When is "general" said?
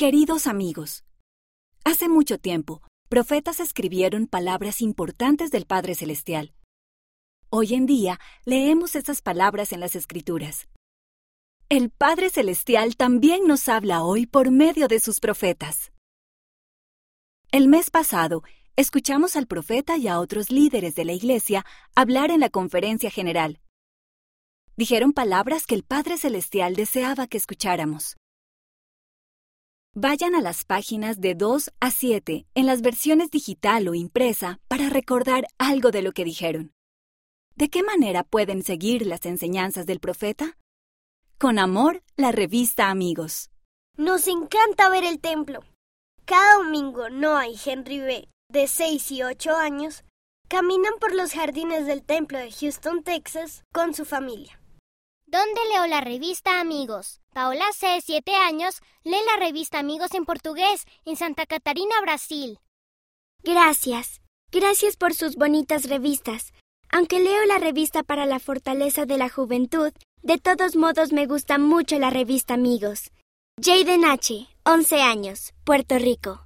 23.10-23.60